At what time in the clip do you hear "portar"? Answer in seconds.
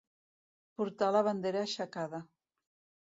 0.79-1.11